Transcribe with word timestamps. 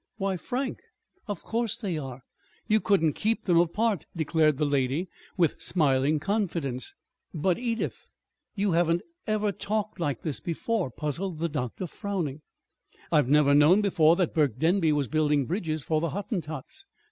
"Why, 0.17 0.35
Frank, 0.35 0.79
of 1.27 1.43
course 1.43 1.77
they 1.77 1.95
are! 1.95 2.21
You 2.67 2.79
couldn't 2.79 3.13
keep 3.13 3.43
them 3.43 3.59
apart," 3.59 4.07
declared 4.15 4.57
the 4.57 4.65
lady, 4.65 5.07
with 5.37 5.61
smiling 5.61 6.19
confidence. 6.19 6.95
"But, 7.35 7.59
Edith, 7.59 8.07
you 8.55 8.71
haven't 8.71 9.03
ever 9.27 9.51
talked 9.51 9.99
like 9.99 10.23
this 10.23 10.39
before," 10.39 10.89
puzzled 10.89 11.37
the 11.37 11.49
doctor, 11.49 11.85
frowning. 11.85 12.41
"I've 13.11 13.29
never 13.29 13.53
known 13.53 13.81
before 13.81 14.15
that 14.15 14.33
Burke 14.33 14.57
Denby 14.57 14.91
was 14.91 15.07
building 15.07 15.45
bridges 15.45 15.83
for 15.83 16.01
the 16.01 16.09
Hottentots." 16.09 16.85